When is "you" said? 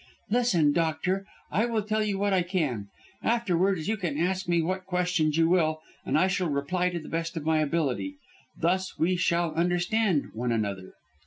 2.03-2.17, 3.87-3.97, 5.37-5.47